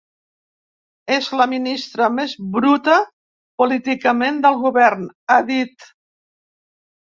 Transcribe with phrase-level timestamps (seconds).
[1.15, 2.97] És la ministra més bruta
[3.63, 5.89] políticament del govern, ha dit.